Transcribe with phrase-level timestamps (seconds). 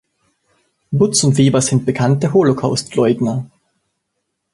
[0.89, 3.47] Butz und Weber sind bekannte Holocaustleugner.